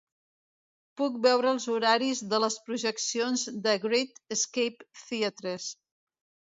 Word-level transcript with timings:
Puc 1.01 1.19
veure 1.25 1.51
els 1.57 1.67
horaris 1.75 2.23
de 2.33 2.41
les 2.45 2.57
projeccions 2.71 3.47
de 3.69 3.79
Great 3.87 4.21
Escape 4.39 4.93
Theatres 5.07 5.75